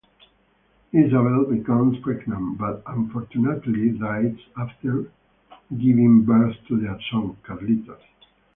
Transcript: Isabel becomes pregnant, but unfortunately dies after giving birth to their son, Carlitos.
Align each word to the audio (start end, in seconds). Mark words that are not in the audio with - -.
Isabel 0.93 1.45
becomes 1.45 1.99
pregnant, 1.99 2.57
but 2.57 2.81
unfortunately 2.87 3.91
dies 3.99 4.35
after 4.57 5.11
giving 5.77 6.23
birth 6.23 6.55
to 6.69 6.79
their 6.79 6.99
son, 7.11 7.37
Carlitos. 7.45 8.01